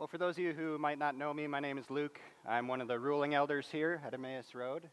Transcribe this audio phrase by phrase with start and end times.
[0.00, 2.18] Well, for those of you who might not know me, my name is Luke.
[2.48, 4.88] I'm one of the ruling elders here at Emmaus Road,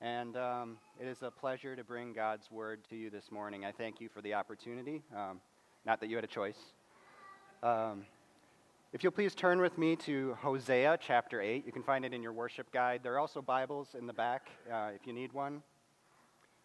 [0.00, 3.64] and um, it is a pleasure to bring God's word to you this morning.
[3.64, 5.00] I thank you for the opportunity.
[5.16, 5.40] Um,
[5.86, 6.58] not that you had a choice.
[7.62, 8.04] Um,
[8.92, 12.20] if you'll please turn with me to Hosea chapter 8, you can find it in
[12.20, 13.02] your worship guide.
[13.04, 15.62] There are also Bibles in the back uh, if you need one.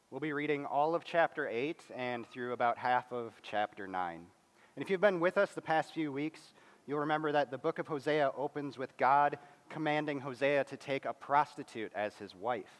[0.10, 4.16] We'll be reading all of chapter 8 and through about half of chapter 9.
[4.16, 6.56] And if you've been with us the past few weeks,
[6.86, 9.38] You'll remember that the book of Hosea opens with God
[9.70, 12.80] commanding Hosea to take a prostitute as his wife.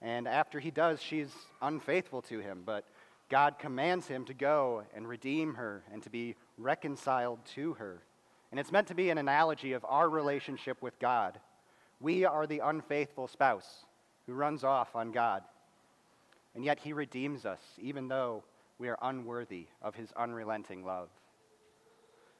[0.00, 1.30] And after he does, she's
[1.60, 2.84] unfaithful to him, but
[3.30, 8.02] God commands him to go and redeem her and to be reconciled to her.
[8.50, 11.38] And it's meant to be an analogy of our relationship with God.
[12.00, 13.86] We are the unfaithful spouse
[14.26, 15.44] who runs off on God.
[16.54, 18.42] And yet he redeems us, even though
[18.78, 21.08] we are unworthy of his unrelenting love.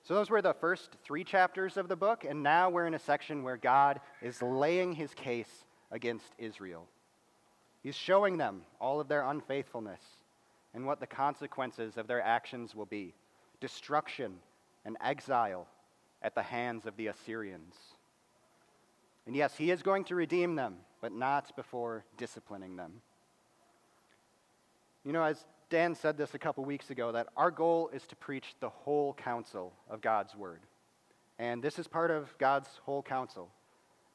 [0.05, 2.98] So, those were the first three chapters of the book, and now we're in a
[2.98, 6.88] section where God is laying his case against Israel.
[7.82, 10.01] He's showing them all of their unfaithfulness
[10.74, 13.15] and what the consequences of their actions will be
[13.60, 14.35] destruction
[14.85, 15.68] and exile
[16.21, 17.74] at the hands of the Assyrians.
[19.26, 23.02] And yes, he is going to redeem them, but not before disciplining them.
[25.04, 28.16] You know, as Dan said this a couple weeks ago that our goal is to
[28.16, 30.60] preach the whole counsel of God's word.
[31.38, 33.48] And this is part of God's whole counsel.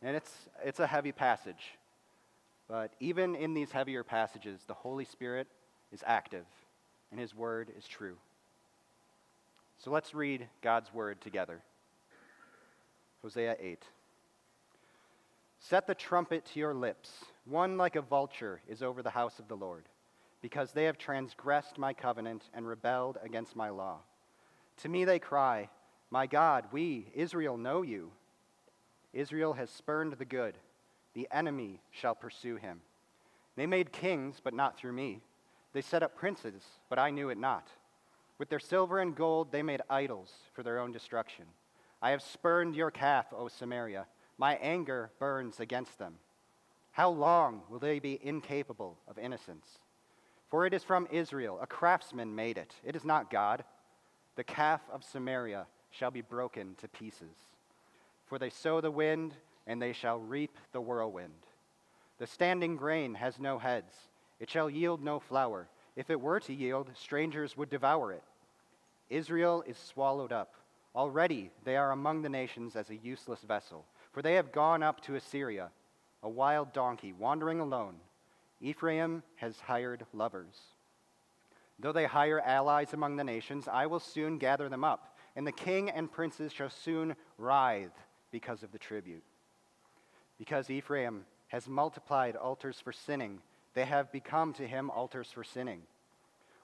[0.04, 0.32] And it's,
[0.64, 1.74] it's a heavy passage.
[2.68, 5.48] But even in these heavier passages, the Holy Spirit
[5.92, 6.46] is active
[7.10, 8.18] and his word is true.
[9.80, 11.64] So let's read God's word together.
[13.24, 13.84] Hosea 8.
[15.60, 17.10] Set the trumpet to your lips.
[17.46, 19.86] One like a vulture is over the house of the Lord
[20.42, 24.00] because they have transgressed my covenant and rebelled against my law.
[24.78, 25.70] To me they cry,
[26.12, 28.12] My God, we, Israel, know you.
[29.14, 30.58] Israel has spurned the good.
[31.14, 32.82] The enemy shall pursue him.
[33.56, 35.22] They made kings, but not through me.
[35.74, 37.68] They set up princes, but I knew it not.
[38.38, 41.46] With their silver and gold they made idols for their own destruction.
[42.02, 44.06] I have spurned your calf, O Samaria.
[44.38, 46.16] My anger burns against them.
[46.92, 49.80] How long will they be incapable of innocence?
[50.50, 52.74] For it is from Israel, a craftsman made it.
[52.84, 53.64] It is not God.
[54.36, 57.36] The calf of Samaria shall be broken to pieces.
[58.28, 59.34] For they sow the wind,
[59.66, 61.34] and they shall reap the whirlwind.
[62.20, 63.94] The standing grain has no heads,
[64.40, 65.68] it shall yield no flour.
[65.96, 68.24] If it were to yield, strangers would devour it.
[69.10, 70.54] Israel is swallowed up.
[70.96, 75.02] Already they are among the nations as a useless vessel, for they have gone up
[75.02, 75.70] to Assyria,
[76.24, 77.96] a wild donkey, wandering alone.
[78.62, 80.56] Ephraim has hired lovers.
[81.80, 85.52] Though they hire allies among the nations, I will soon gather them up, and the
[85.52, 87.92] king and princes shall soon writhe
[88.32, 89.24] because of the tribute.
[90.40, 93.40] Because Ephraim has multiplied altars for sinning,
[93.74, 95.84] they have become to him altars for sinning.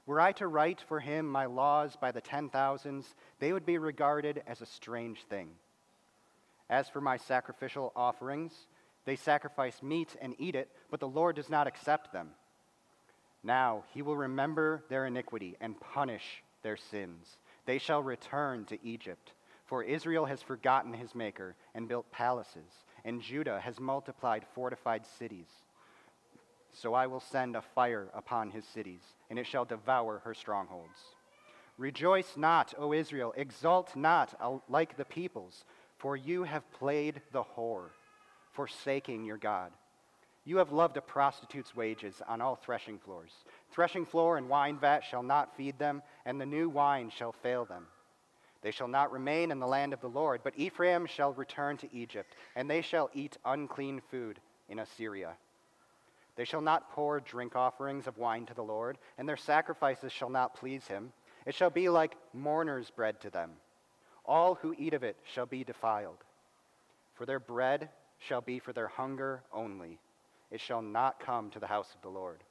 [0.06, 3.78] Were I to write for him my laws by the ten thousands, they would be
[3.78, 5.50] regarded as a strange thing.
[6.70, 8.68] As for my sacrificial offerings,
[9.06, 12.30] they sacrifice meat and eat it, but the Lord does not accept them.
[13.44, 17.38] Now he will remember their iniquity and punish their sins.
[17.66, 19.34] They shall return to Egypt.
[19.66, 25.48] For Israel has forgotten his maker and built palaces, and Judah has multiplied fortified cities.
[26.74, 30.98] So I will send a fire upon his cities, and it shall devour her strongholds.
[31.78, 35.66] Rejoice not, O Israel, exult not uh, like the peoples,
[35.98, 37.90] for you have played the whore
[38.54, 39.72] forsaking your God.
[40.46, 43.32] You have loved a prostitute's wages on all threshing floors.
[43.72, 47.66] Threshing floor and wine vat shall not feed them, and the new wine shall fail
[47.66, 47.88] them.
[48.62, 51.94] They shall not remain in the land of the Lord, but Ephraim shall return to
[51.94, 55.34] Egypt, and they shall eat unclean food in Assyria.
[56.36, 60.30] They shall not pour drink offerings of wine to the Lord, and their sacrifices shall
[60.30, 61.14] not please him.
[61.46, 63.52] It shall be like mourner's bread to them.
[64.26, 66.24] All who eat of it shall be defiled.
[67.16, 67.90] For their bread
[68.26, 70.00] shall be for their hunger only.
[70.52, 72.44] It shall not come to the house of the Lord.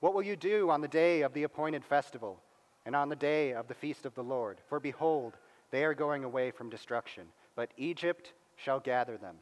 [0.00, 2.40] What will you do on the day of the appointed festival
[2.84, 4.58] and on the day of the feast of the Lord?
[4.68, 5.34] For behold,
[5.70, 9.36] they are going away from destruction, but Egypt shall gather them,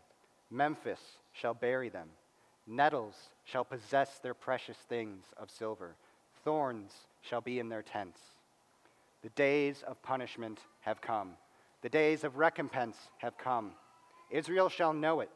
[0.50, 1.00] Memphis
[1.32, 2.08] shall bury them,
[2.66, 3.14] nettles
[3.44, 5.96] shall possess their precious things of silver,
[6.44, 8.20] thorns shall be in their tents.
[9.22, 11.32] The days of punishment have come,
[11.82, 13.72] the days of recompense have come.
[14.30, 15.30] Israel shall know it.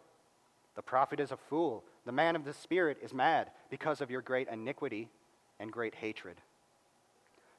[0.75, 1.85] The prophet is a fool.
[2.07, 5.09] The man of the Spirit is mad because of your great iniquity
[5.59, 6.37] and great hatred.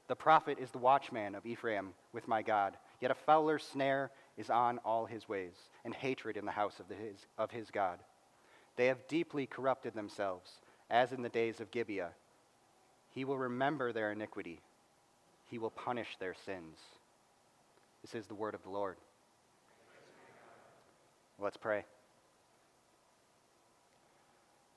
[0.07, 4.49] The prophet is the watchman of Ephraim with my God, yet a fowler's snare is
[4.49, 5.53] on all his ways,
[5.85, 7.99] and hatred in the house of, the, his, of his God.
[8.75, 10.49] They have deeply corrupted themselves,
[10.89, 12.11] as in the days of Gibeah.
[13.13, 14.61] He will remember their iniquity,
[15.47, 16.77] he will punish their sins.
[18.01, 18.95] This is the word of the Lord.
[21.41, 21.85] Let's pray.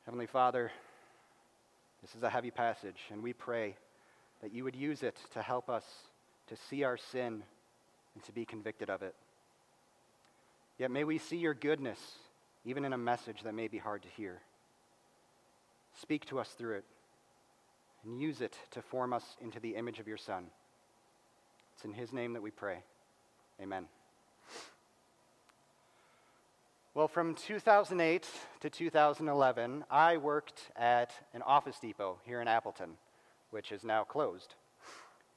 [0.04, 0.70] Heavenly Father,
[2.00, 3.74] this is a heavy passage, and we pray
[4.42, 5.84] that you would use it to help us
[6.46, 7.42] to see our sin
[8.14, 9.16] and to be convicted of it.
[10.78, 11.98] Yet may we see your goodness
[12.64, 14.40] even in a message that may be hard to hear.
[16.00, 16.84] Speak to us through it
[18.04, 20.44] and use it to form us into the image of your Son.
[21.74, 22.84] It's in his name that we pray.
[23.60, 23.86] Amen.
[26.94, 28.28] Well, from 2008
[28.60, 32.98] to 2011, I worked at an Office Depot here in Appleton,
[33.50, 34.56] which is now closed.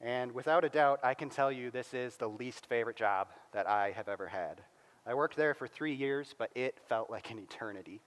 [0.02, 3.66] And without a doubt, I can tell you this is the least favorite job that
[3.66, 4.60] I have ever had.
[5.06, 8.02] I worked there for three years, but it felt like an eternity.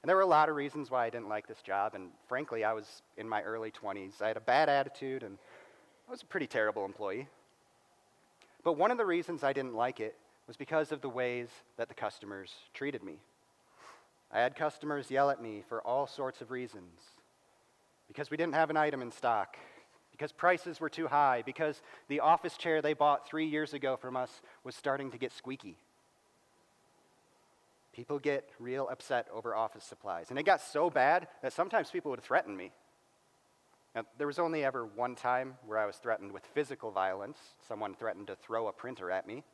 [0.00, 2.64] And there were a lot of reasons why I didn't like this job, and frankly,
[2.64, 4.22] I was in my early 20s.
[4.22, 5.36] I had a bad attitude, and
[6.08, 7.28] I was a pretty terrible employee.
[8.64, 10.16] But one of the reasons I didn't like it
[10.46, 13.18] was because of the ways that the customers treated me.
[14.30, 17.00] I had customers yell at me for all sorts of reasons
[18.08, 19.56] because we didn't have an item in stock,
[20.12, 24.16] because prices were too high, because the office chair they bought three years ago from
[24.16, 25.76] us was starting to get squeaky.
[27.92, 30.30] People get real upset over office supplies.
[30.30, 32.72] And it got so bad that sometimes people would threaten me.
[33.94, 37.38] Now, there was only ever one time where I was threatened with physical violence.
[37.66, 39.44] Someone threatened to throw a printer at me.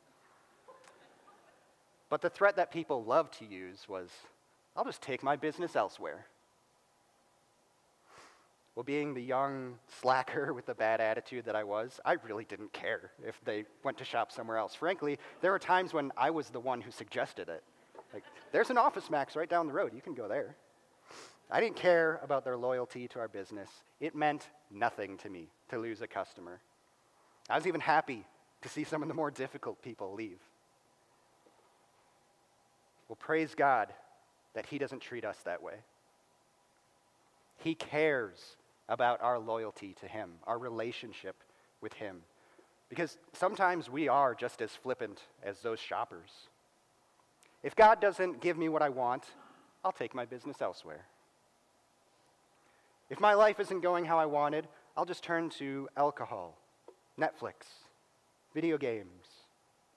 [2.13, 4.11] But the threat that people loved to use was
[4.75, 6.27] I'll just take my business elsewhere.
[8.75, 12.71] Well, being the young slacker with the bad attitude that I was, I really didn't
[12.71, 14.75] care if they went to shop somewhere else.
[14.75, 17.63] Frankly, there were times when I was the one who suggested it.
[18.13, 19.91] Like, there's an Office Max right down the road.
[19.91, 20.55] You can go there.
[21.49, 23.71] I didn't care about their loyalty to our business.
[23.99, 26.59] It meant nothing to me to lose a customer.
[27.49, 28.23] I was even happy
[28.61, 30.37] to see some of the more difficult people leave.
[33.07, 33.93] Well, praise God
[34.53, 35.75] that He doesn't treat us that way.
[37.57, 38.57] He cares
[38.89, 41.35] about our loyalty to Him, our relationship
[41.81, 42.21] with Him.
[42.89, 46.29] Because sometimes we are just as flippant as those shoppers.
[47.63, 49.23] If God doesn't give me what I want,
[49.83, 51.05] I'll take my business elsewhere.
[53.09, 56.57] If my life isn't going how I wanted, I'll just turn to alcohol,
[57.19, 57.65] Netflix,
[58.53, 59.25] video games,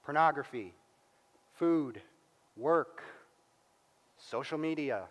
[0.05, 0.75] pornography,
[1.55, 2.01] food,
[2.57, 3.03] work,
[4.19, 5.05] social media.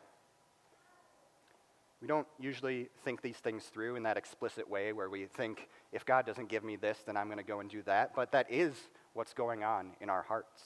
[2.02, 6.06] We don't usually think these things through in that explicit way where we think, if
[6.06, 8.16] God doesn't give me this, then I'm going to go and do that.
[8.16, 8.74] But that is
[9.14, 10.62] what's going on in our hearts.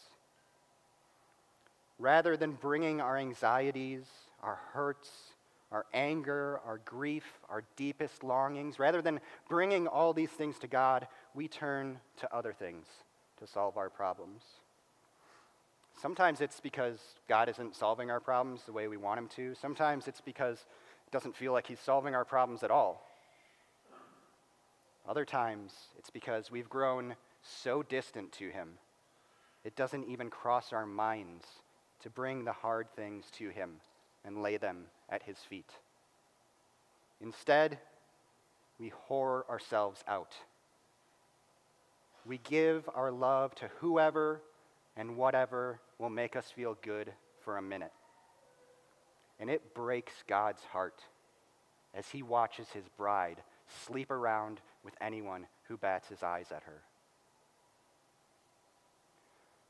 [1.97, 4.05] Rather than bringing our anxieties,
[4.41, 5.09] our hurts,
[5.71, 11.07] our anger, our grief, our deepest longings, rather than bringing all these things to God,
[11.35, 12.85] we turn to other things
[13.37, 14.41] to solve our problems.
[16.01, 19.53] Sometimes it's because God isn't solving our problems the way we want Him to.
[19.55, 20.65] Sometimes it's because
[21.05, 23.05] it doesn't feel like He's solving our problems at all.
[25.07, 28.69] Other times it's because we've grown so distant to Him,
[29.65, 31.45] it doesn't even cross our minds
[32.01, 33.71] to bring the hard things to Him
[34.23, 35.71] and lay them at His feet.
[37.19, 37.77] Instead,
[38.79, 40.33] we whore ourselves out.
[42.25, 44.41] We give our love to whoever
[44.99, 47.93] and whatever will make us feel good for a minute.
[49.39, 51.01] And it breaks God's heart
[51.95, 53.37] as he watches his bride
[53.85, 56.81] sleep around with anyone who bats his eyes at her.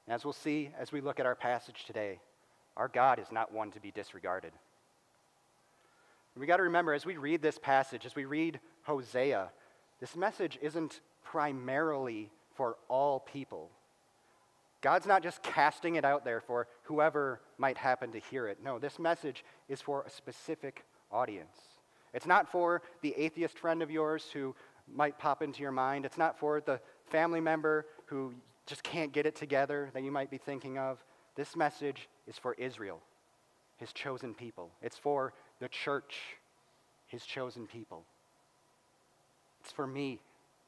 [0.07, 2.19] And as we'll see as we look at our passage today,
[2.75, 4.53] our God is not one to be disregarded.
[6.36, 9.51] we got to remember as we read this passage, as we read Hosea,
[10.00, 13.69] this message isn't primarily for all people.
[14.81, 18.59] God's not just casting it out there for whoever might happen to hear it.
[18.63, 21.57] No, this message is for a specific audience.
[22.13, 24.55] It's not for the atheist friend of yours who
[24.88, 26.05] might pop into your mind.
[26.05, 28.33] It's not for the family member who
[28.65, 31.03] just can't get it together that you might be thinking of.
[31.36, 33.01] This message is for Israel,
[33.77, 34.71] his chosen people.
[34.81, 36.15] It's for the church,
[37.07, 38.05] his chosen people.
[39.62, 40.21] It's for me,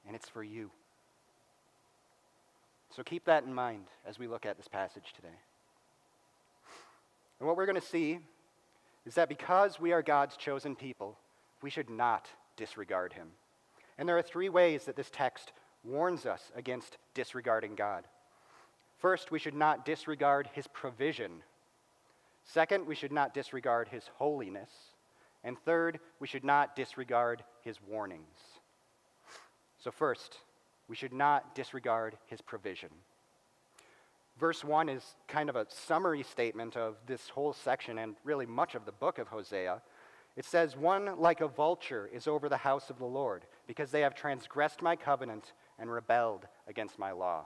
[0.06, 0.72] and it's for you.
[2.96, 5.30] So keep that in mind as we look at this passage today.
[7.40, 8.20] And what we're going to see
[9.06, 11.18] is that because we are God's chosen people,
[11.62, 13.30] we should not disregard him.
[13.98, 18.06] And there are three ways that this text warns us against disregarding God.
[18.98, 21.42] First, we should not disregard his provision.
[22.44, 24.70] Second, we should not disregard his holiness.
[25.44, 28.38] And third, we should not disregard his warnings.
[29.80, 30.38] So, first,
[30.92, 32.90] we should not disregard his provision.
[34.38, 38.76] Verse 1 is kind of a summary statement of this whole section and really much
[38.76, 39.82] of the book of Hosea.
[40.36, 44.02] It says, One like a vulture is over the house of the Lord, because they
[44.02, 47.46] have transgressed my covenant and rebelled against my law.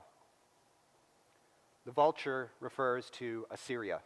[1.85, 3.99] The vulture refers to Assyria.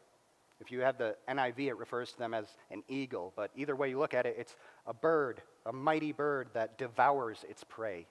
[0.59, 3.91] If you have the NIV, it refers to them as an eagle, but either way
[3.91, 8.05] you look at it, it's a bird, a mighty bird that devours its prey.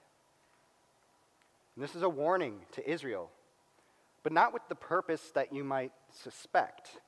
[1.79, 3.31] And this is a warning to Israel
[4.23, 6.99] but not with the purpose that you might suspect.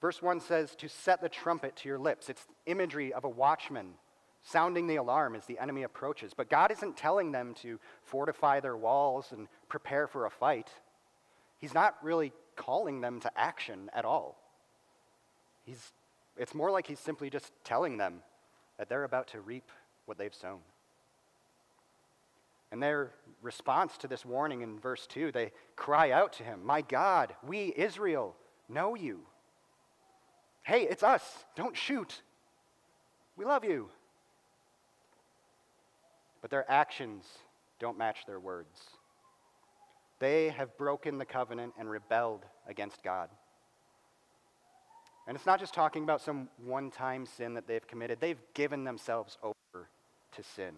[0.00, 2.28] Verse 1 says, To set the trumpet to your lips.
[2.28, 3.94] It's imagery of a watchman
[4.42, 6.32] sounding the alarm as the enemy approaches.
[6.36, 10.70] But God isn't telling them to fortify their walls and prepare for a fight.
[11.58, 14.38] He's not really calling them to action at all.
[15.64, 15.92] He's,
[16.36, 18.20] it's more like he's simply just telling them
[18.78, 19.70] that they're about to reap
[20.04, 20.60] what they've sown.
[22.72, 26.82] And their response to this warning in verse 2, they cry out to him, My
[26.82, 28.34] God, we, Israel,
[28.68, 29.20] know you.
[30.62, 31.22] Hey, it's us.
[31.54, 32.22] Don't shoot.
[33.36, 33.88] We love you.
[36.42, 37.24] But their actions
[37.78, 38.80] don't match their words.
[40.18, 43.28] They have broken the covenant and rebelled against God.
[45.26, 48.84] And it's not just talking about some one time sin that they've committed, they've given
[48.84, 49.88] themselves over
[50.32, 50.72] to sin.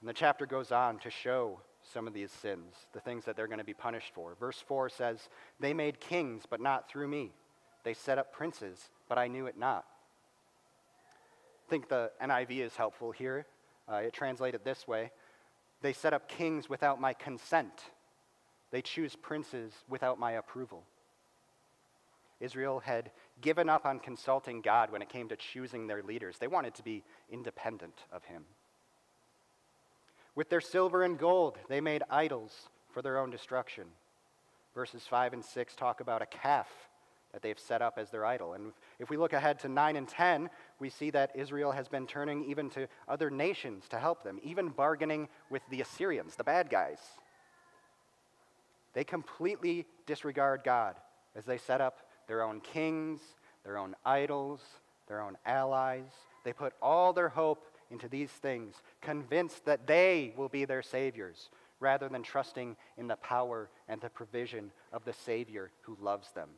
[0.00, 1.60] And the chapter goes on to show
[1.92, 4.34] some of these sins, the things that they're going to be punished for.
[4.38, 5.28] Verse 4 says,
[5.58, 7.32] They made kings, but not through me.
[7.84, 9.84] They set up princes, but I knew it not.
[11.66, 13.46] I think the NIV is helpful here.
[13.90, 15.10] Uh, it translated this way
[15.82, 17.90] They set up kings without my consent,
[18.70, 20.84] they choose princes without my approval.
[22.40, 23.10] Israel had
[23.42, 26.38] given up on consulting God when it came to choosing their leaders.
[26.38, 28.44] They wanted to be independent of Him.
[30.34, 33.84] With their silver and gold, they made idols for their own destruction.
[34.74, 36.68] Verses 5 and 6 talk about a calf
[37.32, 38.54] that they've set up as their idol.
[38.54, 42.06] And if we look ahead to 9 and 10, we see that Israel has been
[42.06, 46.70] turning even to other nations to help them, even bargaining with the Assyrians, the bad
[46.70, 46.98] guys.
[48.94, 50.96] They completely disregard God
[51.36, 53.20] as they set up their own kings,
[53.64, 54.60] their own idols,
[55.06, 56.10] their own allies.
[56.44, 61.50] They put all their hope into these things, convinced that they will be their saviors,
[61.80, 66.48] rather than trusting in the power and the provision of the Savior who loves them.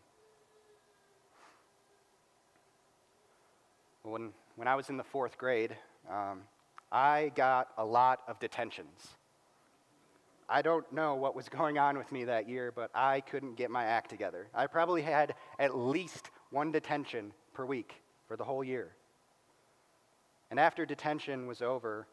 [4.03, 5.77] When, when I was in the fourth grade,
[6.11, 6.41] um,
[6.91, 9.09] I got a lot of detentions.
[10.49, 13.71] I don't know what was going on with me that year, but I couldn't get
[13.71, 14.49] my act together.
[14.53, 17.95] I probably had at least one detention per week
[18.27, 18.93] for the whole year.
[20.53, 22.07] And after detention was over,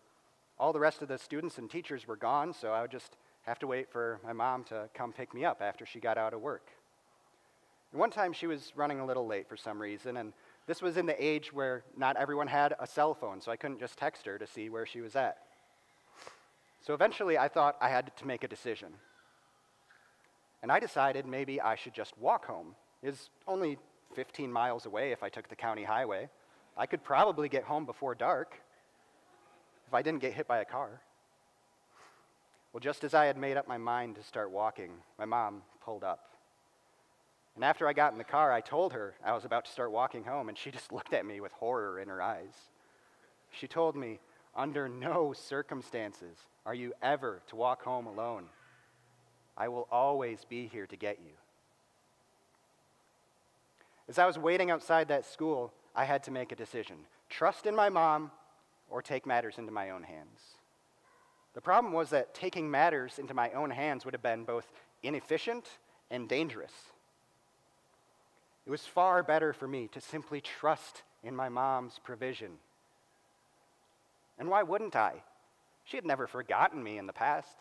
[0.58, 3.60] all the rest of the students and teachers were gone, so I would just have
[3.60, 6.39] to wait for my mom to come pick me up after she got out of
[6.39, 6.69] work.
[7.91, 10.31] And one time she was running a little late for some reason, and
[10.67, 13.81] this was in the age where not everyone had a cell phone, so I couldn't
[13.81, 15.39] just text her to see where she was at.
[16.79, 18.93] So eventually I thought I had to make a decision.
[20.63, 22.75] And I decided maybe I should just walk home.
[23.03, 23.77] It's only
[24.15, 26.29] 15 miles away if I took the county highway.
[26.80, 28.56] I could probably get home before dark
[29.86, 31.02] if I didn't get hit by a car.
[32.72, 36.06] Well, just as I had made up my mind to start walking, my mom pulled
[36.06, 36.30] up.
[37.56, 39.92] And after I got in the car, I told her I was about to start
[39.92, 42.70] walking home, and she just looked at me with horror in her eyes.
[43.52, 44.20] She told me,
[44.56, 48.46] Under no circumstances are you ever to walk home alone.
[49.58, 51.34] I will always be here to get you.
[54.08, 56.98] As I was waiting outside that school, I had to make a decision
[57.29, 58.31] trust in my mom
[58.89, 60.39] or take matters into my own hands.
[61.53, 64.72] The problem was that taking matters into my own hands would have been both
[65.03, 65.65] inefficient
[66.10, 66.74] and dangerous.
[68.65, 72.51] It was far better for me to simply trust in my mom's provision.
[74.38, 75.24] And why wouldn't I?
[75.84, 77.58] She had never forgotten me in the past.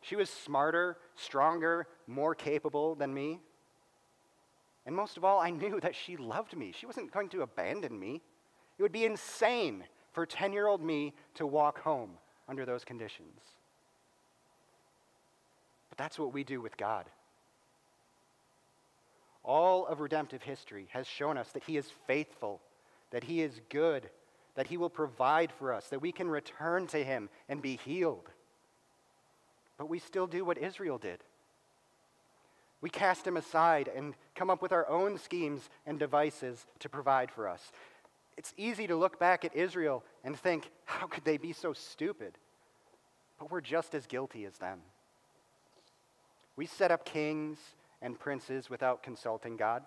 [0.00, 3.40] She was smarter, stronger, more capable than me.
[4.88, 6.72] And most of all, I knew that she loved me.
[6.72, 8.22] She wasn't going to abandon me.
[8.78, 12.12] It would be insane for 10 year old me to walk home
[12.48, 13.38] under those conditions.
[15.90, 17.04] But that's what we do with God.
[19.44, 22.62] All of redemptive history has shown us that He is faithful,
[23.10, 24.08] that He is good,
[24.54, 28.30] that He will provide for us, that we can return to Him and be healed.
[29.76, 31.22] but we still do what Israel did.
[32.80, 37.30] We cast him aside and come up with our own schemes and devices to provide
[37.30, 37.72] for us.
[38.36, 42.38] It's easy to look back at Israel and think, how could they be so stupid?
[43.38, 44.78] But we're just as guilty as them.
[46.54, 47.58] We set up kings
[48.00, 49.82] and princes without consulting God.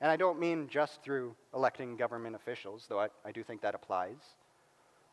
[0.00, 3.76] And I don't mean just through electing government officials, though I, I do think that
[3.76, 4.16] applies.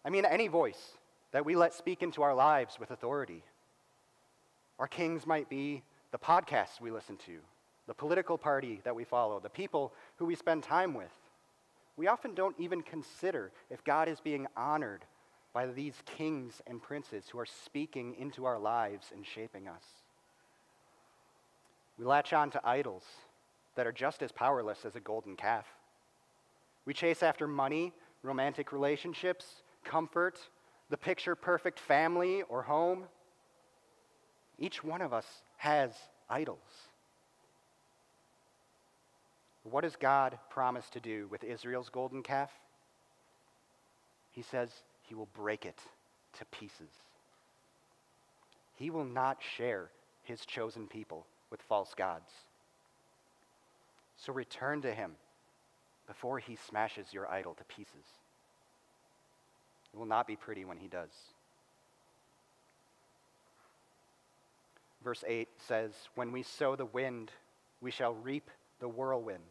[0.03, 0.97] I mean any voice
[1.31, 3.43] that we let speak into our lives with authority.
[4.79, 7.39] Our kings might be the podcasts we listen to,
[7.87, 11.11] the political party that we follow, the people who we spend time with.
[11.97, 15.05] We often don't even consider if God is being honored
[15.53, 19.83] by these kings and princes who are speaking into our lives and shaping us.
[21.97, 23.03] We latch on to idols
[23.75, 25.65] that are just as powerless as a golden calf.
[26.85, 29.45] We chase after money, romantic relationships,
[29.83, 30.39] comfort,
[30.89, 33.03] the picture perfect family or home.
[34.57, 35.25] Each one of us
[35.61, 35.91] has
[36.27, 36.57] idols.
[39.61, 42.49] What does God promise to do with Israel's golden calf?
[44.31, 44.71] He says
[45.03, 45.79] he will break it
[46.39, 46.89] to pieces.
[48.73, 49.91] He will not share
[50.23, 52.31] his chosen people with false gods.
[54.17, 55.11] So return to him
[56.07, 58.07] before he smashes your idol to pieces.
[59.93, 61.11] It will not be pretty when he does.
[65.03, 67.31] Verse 8 says, When we sow the wind,
[67.81, 69.41] we shall reap the whirlwind.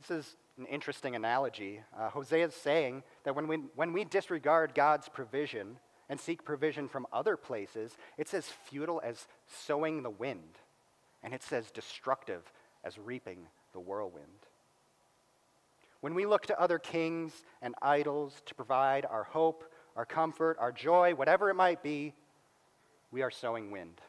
[0.00, 1.80] This is an interesting analogy.
[1.98, 5.78] Uh, Hosea is saying that when we, when we disregard God's provision
[6.08, 10.58] and seek provision from other places, it's as futile as sowing the wind,
[11.22, 12.42] and it's as destructive
[12.84, 14.46] as reaping the whirlwind.
[16.00, 19.64] When we look to other kings and idols to provide our hope,
[19.96, 22.12] our comfort, our joy, whatever it might be,
[23.10, 24.00] we are sowing wind.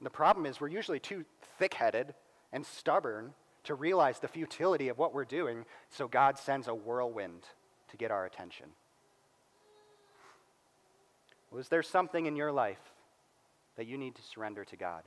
[0.00, 1.24] And the problem is, we're usually too
[1.58, 2.14] thick headed
[2.52, 7.44] and stubborn to realize the futility of what we're doing, so God sends a whirlwind
[7.90, 8.66] to get our attention.
[11.50, 12.80] Was there something in your life
[13.76, 15.02] that you need to surrender to God?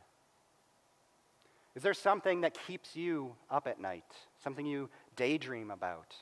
[1.75, 4.05] Is there something that keeps you up at night?
[4.43, 6.13] Something you daydream about?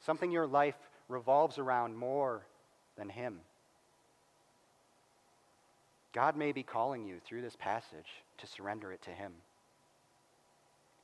[0.00, 0.76] Something your life
[1.08, 2.44] revolves around more
[2.98, 3.40] than Him?
[6.12, 9.32] God may be calling you through this passage to surrender it to Him.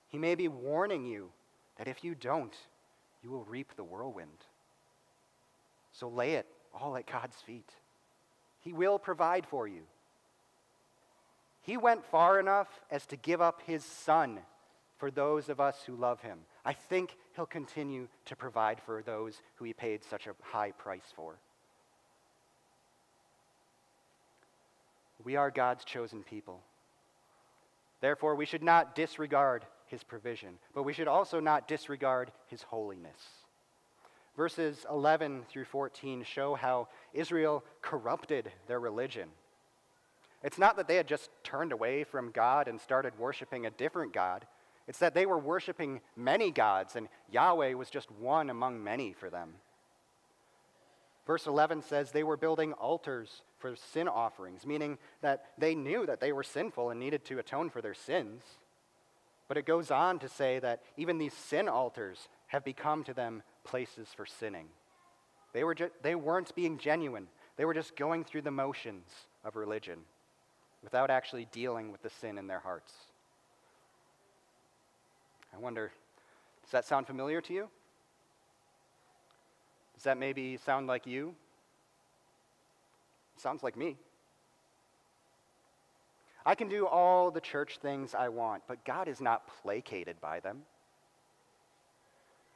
[0.08, 1.30] He may be warning you
[1.76, 2.54] that if you don't,
[3.22, 4.44] you will reap the whirlwind.
[5.92, 7.70] So lay it all at God's feet.
[8.60, 9.82] He will provide for you.
[11.62, 14.38] He went far enough as to give up his son
[14.96, 16.38] for those of us who love him.
[16.64, 21.12] I think he'll continue to provide for those who he paid such a high price
[21.14, 21.38] for.
[25.28, 26.62] We are God's chosen people.
[28.00, 33.20] Therefore, we should not disregard his provision, but we should also not disregard his holiness.
[34.38, 39.28] Verses 11 through 14 show how Israel corrupted their religion.
[40.42, 44.14] It's not that they had just turned away from God and started worshiping a different
[44.14, 44.46] God.
[44.86, 49.28] It's that they were worshiping many gods, and Yahweh was just one among many for
[49.28, 49.56] them.
[51.28, 56.20] Verse 11 says they were building altars for sin offerings, meaning that they knew that
[56.20, 58.42] they were sinful and needed to atone for their sins.
[59.46, 63.42] But it goes on to say that even these sin altars have become to them
[63.62, 64.68] places for sinning.
[65.52, 67.26] They, were ju- they weren't being genuine,
[67.58, 69.10] they were just going through the motions
[69.44, 69.98] of religion
[70.82, 72.94] without actually dealing with the sin in their hearts.
[75.54, 75.92] I wonder,
[76.62, 77.68] does that sound familiar to you?
[79.98, 81.34] Does that maybe sound like you?
[83.36, 83.96] Sounds like me.
[86.46, 90.38] I can do all the church things I want, but God is not placated by
[90.38, 90.60] them.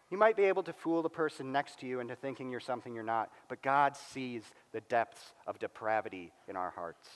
[0.09, 2.94] You might be able to fool the person next to you into thinking you're something
[2.94, 7.09] you're not, but God sees the depths of depravity in our hearts.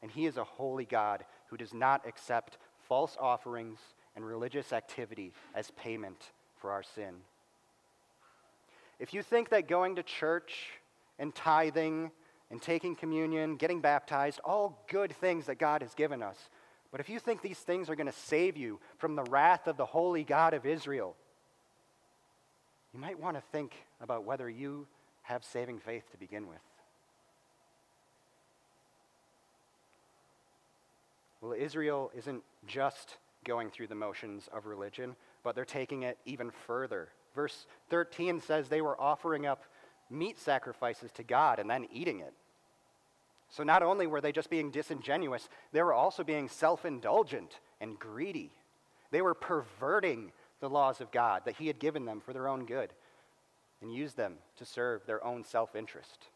[0.00, 2.56] And He is a holy God who does not accept
[2.88, 3.80] false offerings
[4.14, 7.16] and religious activity as payment for our sin.
[8.98, 10.68] If you think that going to church
[11.18, 12.10] and tithing
[12.50, 16.38] and taking communion, getting baptized, all good things that God has given us,
[16.90, 19.76] but if you think these things are going to save you from the wrath of
[19.76, 21.14] the holy God of Israel,
[22.94, 24.86] you might want to think about whether you
[25.22, 26.60] have saving faith to begin with.
[31.42, 36.50] Well, Israel isn't just going through the motions of religion, but they're taking it even
[36.66, 37.08] further.
[37.36, 39.62] Verse 13 says they were offering up
[40.10, 42.32] meat sacrifices to God and then eating it.
[43.50, 47.98] So not only were they just being disingenuous, they were also being self indulgent and
[47.98, 48.50] greedy.
[49.12, 52.64] They were perverting the laws of God that He had given them for their own
[52.64, 52.92] good
[53.82, 56.26] and used them to serve their own self interest.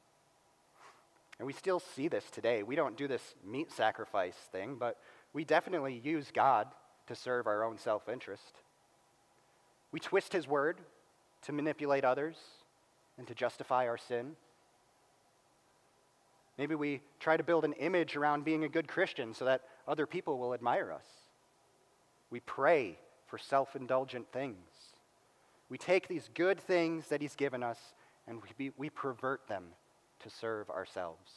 [1.39, 2.63] And we still see this today.
[2.63, 4.99] We don't do this meat sacrifice thing, but
[5.33, 6.69] we definitely use God
[7.07, 8.61] to serve our own self interest.
[9.93, 10.81] We twist His word
[11.43, 12.37] to manipulate others
[13.19, 14.37] and to justify our sin.
[16.59, 20.07] Maybe we try to build an image around being a good Christian so that other
[20.07, 21.07] people will admire us.
[22.31, 24.57] We pray for self indulgent things.
[25.69, 27.79] We take these good things that He's given us
[28.27, 29.65] and we, we pervert them
[30.21, 31.33] to serve ourselves.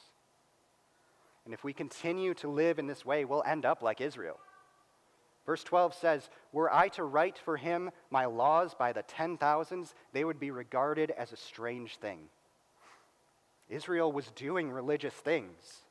[1.45, 4.39] And if we continue to live in this way, we'll end up like Israel.
[5.45, 9.93] Verse 12 says, Were I to write for him my laws by the ten thousands,
[10.13, 12.29] they would be regarded as a strange thing.
[13.69, 15.81] Israel was doing religious things,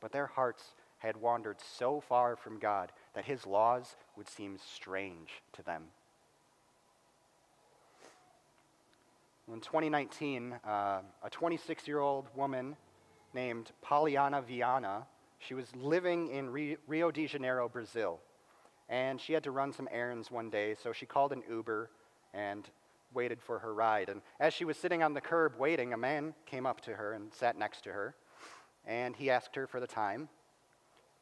[0.00, 5.42] but their hearts had wandered so far from God that his laws would seem strange
[5.54, 5.84] to them.
[9.52, 12.76] In 2019, uh, a 26 year old woman
[13.34, 15.06] named Polyana Viana,
[15.40, 18.20] she was living in Rio de Janeiro, Brazil,
[18.92, 21.88] and she had to run some errands one day, so she called an Uber
[22.34, 22.68] and
[23.14, 24.10] waited for her ride.
[24.10, 27.14] And as she was sitting on the curb waiting, a man came up to her
[27.14, 28.14] and sat next to her.
[28.86, 30.28] And he asked her for the time.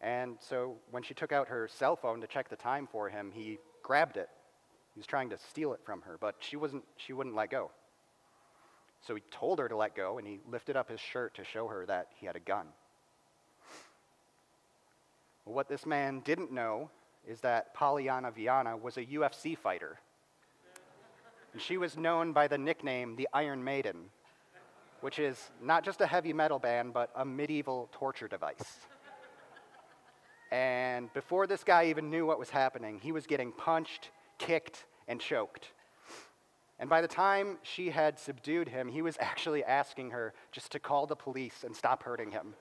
[0.00, 3.30] And so when she took out her cell phone to check the time for him,
[3.32, 4.28] he grabbed it.
[4.94, 7.70] He was trying to steal it from her, but she, wasn't, she wouldn't let go.
[9.06, 11.68] So he told her to let go, and he lifted up his shirt to show
[11.68, 12.66] her that he had a gun.
[15.44, 16.90] What this man didn't know
[17.26, 19.98] is that Polyana Viana was a UFC fighter
[21.52, 24.10] and she was known by the nickname the Iron Maiden,
[25.00, 28.78] which is not just a heavy metal band, but a medieval torture device.
[30.52, 35.20] and before this guy even knew what was happening, he was getting punched, kicked, and
[35.20, 35.72] choked.
[36.78, 40.78] And by the time she had subdued him, he was actually asking her just to
[40.78, 42.54] call the police and stop hurting him.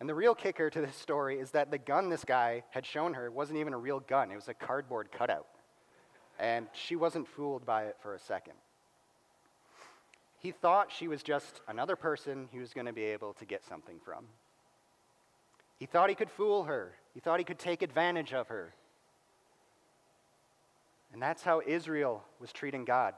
[0.00, 3.14] And the real kicker to this story is that the gun this guy had shown
[3.14, 5.46] her wasn't even a real gun, it was a cardboard cutout
[6.38, 8.54] and she wasn't fooled by it for a second.
[10.40, 13.64] He thought she was just another person he was going to be able to get
[13.64, 14.24] something from.
[15.78, 18.74] He thought he could fool her, he thought he could take advantage of her.
[21.12, 23.14] And that's how Israel was treating God.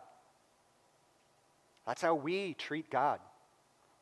[1.86, 3.18] That's how we treat God.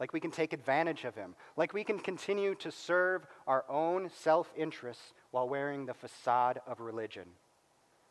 [0.00, 1.34] Like we can take advantage of him.
[1.56, 6.80] Like we can continue to serve our own self interests while wearing the facade of
[6.80, 7.24] religion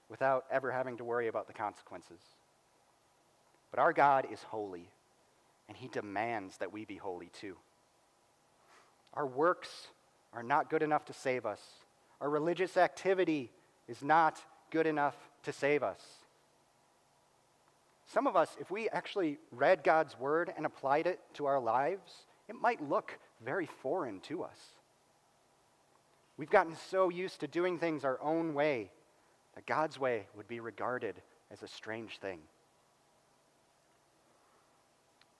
[0.10, 2.20] without ever having to worry about the consequences.
[3.72, 4.90] But our God is holy,
[5.68, 7.58] and He demands that we be holy too.
[9.14, 9.88] Our works
[10.34, 11.62] are not good enough to save us,
[12.20, 13.52] our religious activity
[13.88, 16.02] is not good enough to save us.
[18.08, 22.26] Some of us, if we actually read God's word and applied it to our lives,
[22.48, 24.58] it might look very foreign to us.
[26.38, 28.92] We've gotten so used to doing things our own way
[29.56, 31.16] that God's way would be regarded
[31.52, 32.40] as a strange thing.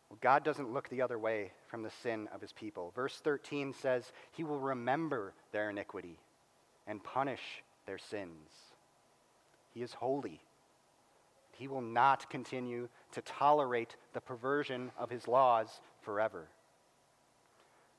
[0.10, 2.92] Well, God doesn't look the other way from the sin of his people.
[2.96, 6.20] Verse 13 says, He will remember their iniquity
[6.86, 8.50] and punish their sins.
[9.74, 10.42] He is holy.
[11.58, 16.48] He will not continue to tolerate the perversion of his laws forever.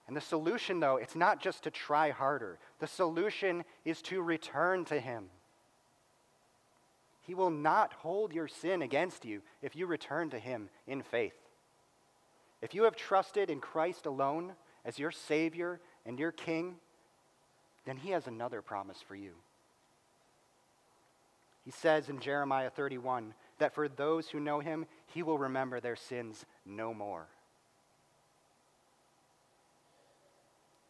[0.06, 2.58] And the solution, though, it's not just to try harder.
[2.78, 5.28] The solution is to return to him.
[7.28, 11.36] He will not hold your sin against you if you return to Him in faith.
[12.62, 16.76] If you have trusted in Christ alone as your Savior and your King,
[17.84, 19.32] then He has another promise for you.
[21.66, 25.96] He says in Jeremiah 31 that for those who know Him, He will remember their
[25.96, 27.26] sins no more.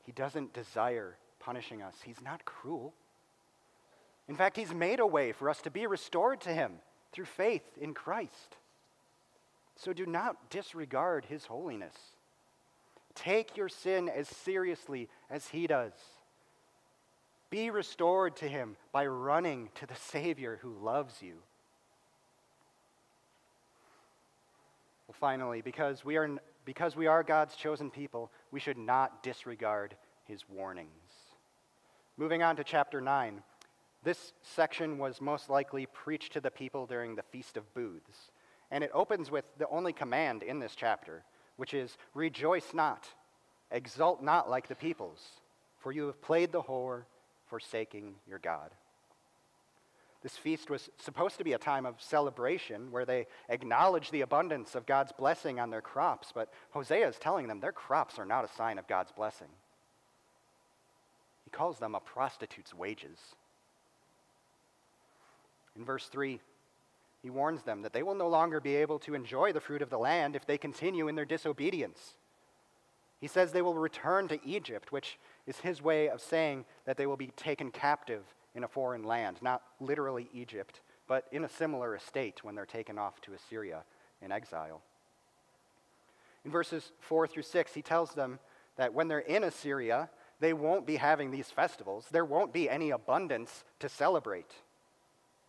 [0.04, 2.94] He doesn't desire punishing us, He's not cruel.
[4.28, 6.72] In fact, He's made a way for us to be restored to Him
[7.12, 8.56] through faith in Christ.
[9.76, 11.94] So do not disregard His holiness.
[13.14, 15.92] Take your sin as seriously as He does.
[17.50, 21.36] Be restored to Him by running to the Savior who loves you.
[25.08, 26.28] Well, finally, because we are,
[26.64, 30.90] because we are God's chosen people, we should not disregard His warnings.
[32.16, 33.42] Moving on to chapter 9.
[34.04, 38.30] This section was most likely preached to the people during the Feast of Booths.
[38.70, 41.24] And it opens with the only command in this chapter
[41.58, 43.06] which is, Rejoice not,
[43.70, 45.20] exult not like the peoples,
[45.80, 47.02] for you have played the whore,
[47.46, 48.70] forsaking your God.
[50.22, 54.74] This feast was supposed to be a time of celebration where they acknowledge the abundance
[54.74, 58.44] of God's blessing on their crops, but Hosea is telling them their crops are not
[58.44, 59.48] a sign of God's blessing.
[61.44, 63.18] He calls them a prostitute's wages.
[65.76, 66.40] In verse 3,
[67.22, 69.90] he warns them that they will no longer be able to enjoy the fruit of
[69.90, 72.14] the land if they continue in their disobedience.
[73.20, 77.06] He says they will return to Egypt, which is his way of saying that they
[77.06, 78.22] will be taken captive
[78.58, 82.98] in a foreign land, not literally Egypt, but in a similar estate when they're taken
[82.98, 83.84] off to Assyria
[84.20, 84.82] in exile.
[86.44, 88.40] In verses 4 through 6, he tells them
[88.76, 92.06] that when they're in Assyria, they won't be having these festivals.
[92.10, 94.50] There won't be any abundance to celebrate.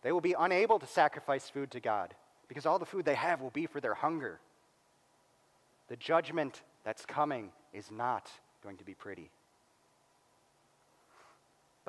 [0.02, 2.14] They will be unable to sacrifice food to God
[2.46, 4.38] because all the food they have will be for their hunger.
[5.88, 8.30] The judgment that's coming is not
[8.62, 9.32] going to be pretty.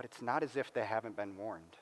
[0.01, 1.77] But it's not as if they haven't been warned.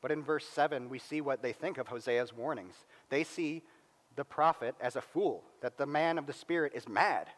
[0.00, 2.74] But in verse 7, we see what they think of Hosea's warnings.
[3.08, 3.62] They see
[4.16, 7.28] the prophet as a fool, that the man of the Spirit is mad.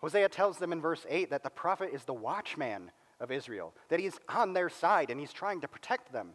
[0.00, 4.00] Hosea tells them in verse 8 that the prophet is the watchman of Israel, that
[4.00, 6.30] he's on their side and he's trying to protect them.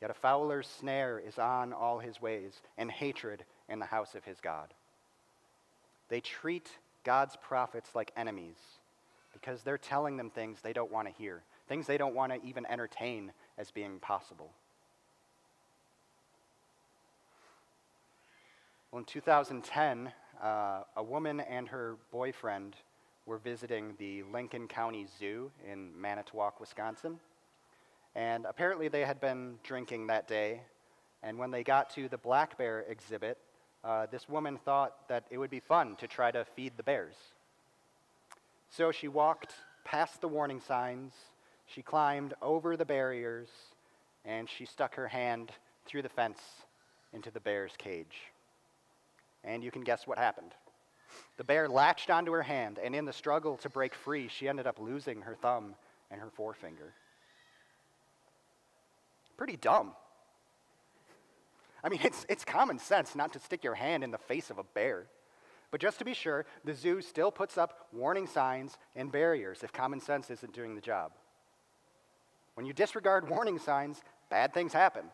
[0.00, 4.24] Yet a fowler's snare is on all his ways, and hatred in the house of
[4.24, 4.72] his God.
[6.10, 6.70] They treat
[7.02, 8.54] God's prophets like enemies
[9.32, 12.46] because they're telling them things they don't want to hear, things they don't want to
[12.46, 14.50] even entertain as being possible.
[18.90, 20.12] Well, in 2010,
[20.42, 22.76] uh, a woman and her boyfriend
[23.26, 27.20] were visiting the Lincoln County Zoo in Manitowoc, Wisconsin.
[28.14, 30.62] And apparently they had been drinking that day.
[31.22, 33.36] And when they got to the black bear exhibit,
[33.84, 37.14] uh, this woman thought that it would be fun to try to feed the bears.
[38.70, 39.54] So she walked
[39.84, 41.12] past the warning signs,
[41.66, 43.48] she climbed over the barriers,
[44.24, 45.50] and she stuck her hand
[45.86, 46.40] through the fence
[47.12, 48.16] into the bear's cage.
[49.44, 50.52] And you can guess what happened.
[51.38, 54.66] The bear latched onto her hand, and in the struggle to break free, she ended
[54.66, 55.74] up losing her thumb
[56.10, 56.92] and her forefinger.
[59.36, 59.92] Pretty dumb.
[61.82, 64.58] I mean, it's, it's common sense not to stick your hand in the face of
[64.58, 65.06] a bear.
[65.70, 69.72] But just to be sure, the zoo still puts up warning signs and barriers if
[69.72, 71.12] common sense isn't doing the job.
[72.54, 75.04] When you disregard warning signs, bad things happen.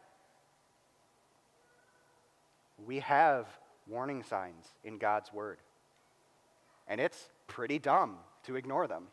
[2.86, 3.46] We have
[3.86, 5.58] warning signs in God's Word,
[6.88, 9.04] and it's pretty dumb to ignore them.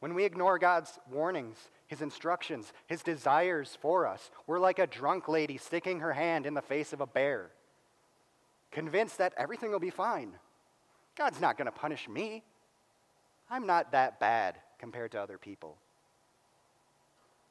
[0.00, 5.28] When we ignore God's warnings, His instructions, His desires for us, we're like a drunk
[5.28, 7.50] lady sticking her hand in the face of a bear
[8.74, 10.32] convinced that everything will be fine.
[11.16, 12.42] God's not going to punish me.
[13.48, 15.78] I'm not that bad compared to other people.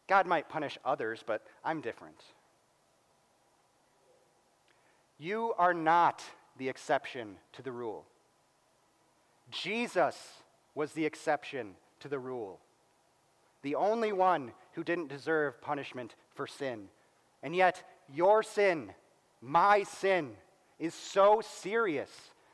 [0.07, 2.21] God might punish others, but I'm different.
[5.17, 6.21] You are not
[6.57, 8.05] the exception to the rule.
[9.49, 10.17] Jesus
[10.75, 12.59] was the exception to the rule.
[13.62, 16.89] The only one who didn't deserve punishment for sin.
[17.41, 17.81] And yet,
[18.13, 18.91] your sin,
[19.41, 20.31] my sin,
[20.83, 22.09] is so serious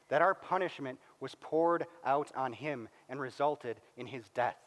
[0.09, 4.59] that our punishment was poured out on him and resulted in his death.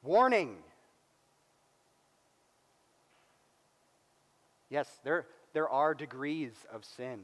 [0.00, 0.58] Warning.
[4.70, 7.18] Yes, there, there are degrees of sin.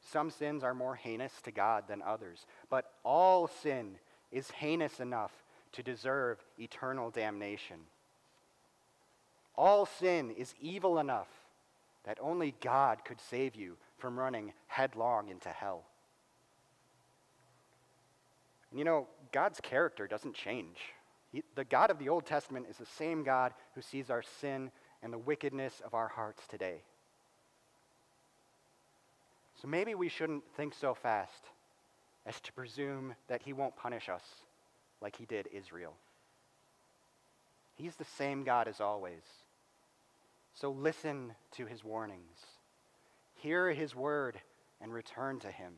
[0.00, 3.98] Some sins are more heinous to God than others, but all sin
[4.32, 5.32] is heinous enough
[5.72, 7.76] to deserve eternal damnation.
[9.54, 11.28] All sin is evil enough
[12.04, 15.84] that only God could save you from running headlong into hell.
[18.70, 20.76] And you know, God's character doesn't change.
[21.32, 24.70] He, the God of the Old Testament is the same God who sees our sin
[25.02, 26.82] and the wickedness of our hearts today.
[29.60, 31.50] So maybe we shouldn't think so fast
[32.24, 34.22] as to presume that he won't punish us
[35.00, 35.94] like he did Israel.
[37.74, 39.22] He's the same God as always.
[40.54, 42.38] So listen to his warnings,
[43.34, 44.40] hear his word,
[44.80, 45.72] and return to him.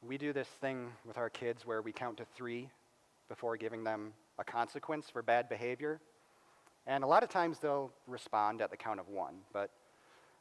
[0.00, 2.70] We do this thing with our kids where we count to three
[3.28, 6.00] before giving them a consequence for bad behavior.
[6.86, 9.70] And a lot of times they'll respond at the count of one, but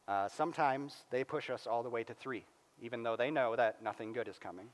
[0.08, 2.45] uh, sometimes they push us all the way to three,
[2.82, 4.69] even though they know that nothing good is coming.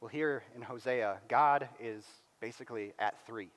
[0.00, 2.04] Well, here in Hosea, God is
[2.42, 3.48] basically at three.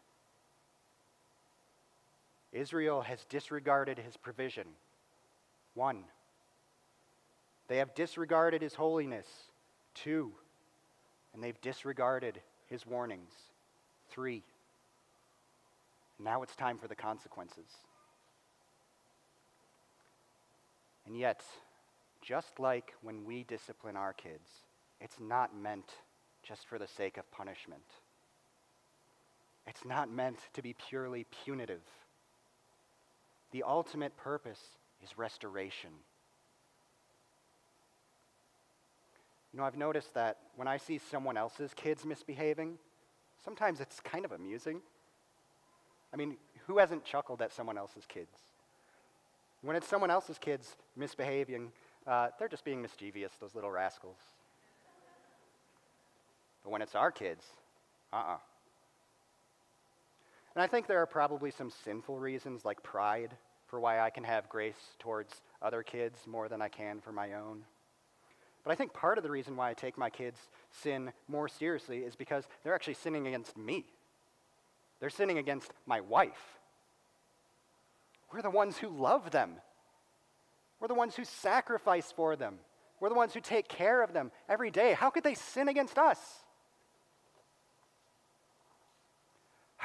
[2.53, 4.67] Israel has disregarded his provision.
[5.73, 6.03] One.
[7.67, 9.27] They have disregarded his holiness.
[9.95, 10.31] Two.
[11.33, 13.31] And they've disregarded his warnings.
[14.09, 14.43] Three.
[16.19, 17.65] Now it's time for the consequences.
[21.07, 21.43] And yet,
[22.21, 24.47] just like when we discipline our kids,
[25.01, 25.91] it's not meant
[26.43, 27.83] just for the sake of punishment.
[29.67, 31.81] It's not meant to be purely punitive.
[33.51, 34.61] The ultimate purpose
[35.03, 35.89] is restoration.
[39.53, 42.77] You know, I've noticed that when I see someone else's kids misbehaving,
[43.43, 44.81] sometimes it's kind of amusing.
[46.13, 48.35] I mean, who hasn't chuckled at someone else's kids?
[49.61, 51.71] When it's someone else's kids misbehaving,
[52.05, 54.17] uh, they're just being mischievous, those little rascals.
[56.63, 57.45] But when it's our kids,
[58.11, 58.33] uh uh-uh.
[58.33, 58.37] uh
[60.55, 63.35] And I think there are probably some sinful reasons, like pride,
[63.67, 67.33] for why I can have grace towards other kids more than I can for my
[67.33, 67.63] own.
[68.63, 70.39] But I think part of the reason why I take my kids'
[70.71, 73.85] sin more seriously is because they're actually sinning against me.
[74.99, 76.59] They're sinning against my wife.
[78.31, 79.55] We're the ones who love them.
[80.79, 82.59] We're the ones who sacrifice for them.
[82.99, 84.93] We're the ones who take care of them every day.
[84.93, 86.19] How could they sin against us?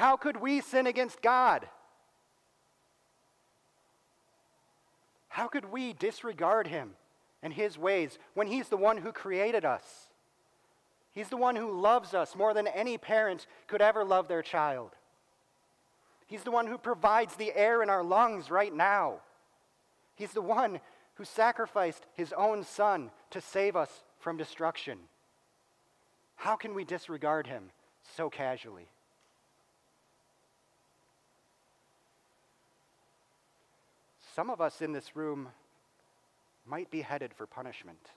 [0.00, 1.68] How could we sin against God?
[5.28, 6.92] How could we disregard him
[7.42, 9.84] and his ways when he's the one who created us?
[11.12, 14.92] He's the one who loves us more than any parent could ever love their child.
[16.26, 19.20] He's the one who provides the air in our lungs right now.
[20.14, 20.80] He's the one
[21.16, 24.98] who sacrificed his own son to save us from destruction.
[26.36, 27.64] How can we disregard him
[28.16, 28.88] so casually?
[34.34, 35.48] Some of us in this room
[36.66, 38.10] might be headed for punishment.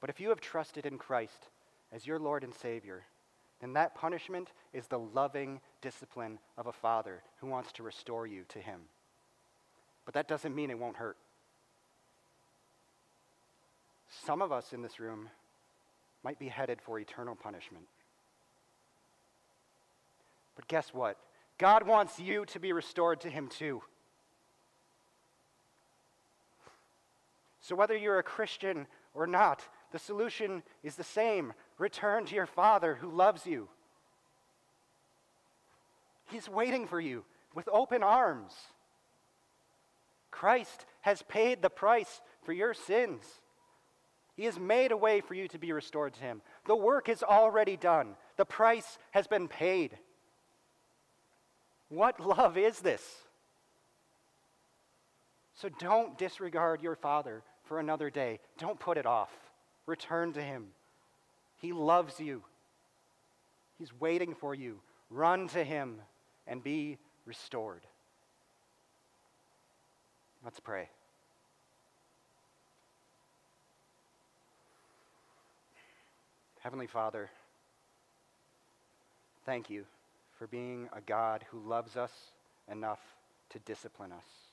[0.00, 1.48] But if you have trusted in Christ
[1.92, 3.04] as your Lord and Savior,
[3.60, 8.44] then that punishment is the loving discipline of a father who wants to restore you
[8.48, 8.80] to Him.
[10.04, 11.16] But that doesn't mean it won't hurt.
[14.24, 15.28] Some of us in this room
[16.22, 17.86] might be headed for eternal punishment.
[20.54, 21.18] But guess what?
[21.58, 23.82] God wants you to be restored to Him too.
[27.66, 32.46] So, whether you're a Christian or not, the solution is the same return to your
[32.46, 33.68] Father who loves you.
[36.26, 37.24] He's waiting for you
[37.56, 38.52] with open arms.
[40.30, 43.24] Christ has paid the price for your sins.
[44.36, 46.42] He has made a way for you to be restored to Him.
[46.66, 49.98] The work is already done, the price has been paid.
[51.88, 53.02] What love is this?
[55.56, 58.40] So don't disregard your Father for another day.
[58.58, 59.30] Don't put it off.
[59.86, 60.68] Return to Him.
[61.60, 62.42] He loves you,
[63.78, 64.80] He's waiting for you.
[65.10, 65.96] Run to Him
[66.46, 67.86] and be restored.
[70.44, 70.88] Let's pray.
[76.60, 77.30] Heavenly Father,
[79.44, 79.84] thank you
[80.36, 82.12] for being a God who loves us
[82.70, 82.98] enough
[83.50, 84.45] to discipline us.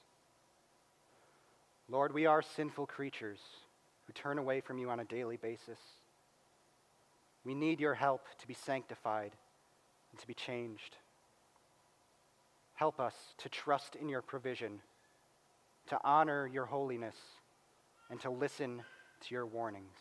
[1.90, 3.40] Lord, we are sinful creatures
[4.06, 5.80] who turn away from you on a daily basis.
[7.46, 9.32] We need your help to be sanctified
[10.12, 10.98] and to be changed.
[12.74, 14.80] Help us to trust in your provision,
[15.88, 17.16] to honor your holiness,
[18.10, 18.82] and to listen
[19.22, 19.98] to your warnings.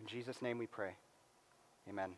[0.00, 0.96] In Jesus' name we pray.
[1.88, 2.10] Amen.